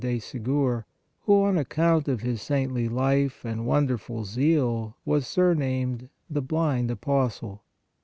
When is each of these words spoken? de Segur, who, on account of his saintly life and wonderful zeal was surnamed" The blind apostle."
de 0.03 0.17
Segur, 0.17 0.83
who, 1.25 1.43
on 1.43 1.59
account 1.59 2.07
of 2.07 2.21
his 2.21 2.41
saintly 2.41 2.89
life 2.89 3.45
and 3.45 3.67
wonderful 3.67 4.25
zeal 4.25 4.97
was 5.05 5.27
surnamed" 5.27 6.09
The 6.27 6.41
blind 6.41 6.89
apostle." 6.89 7.61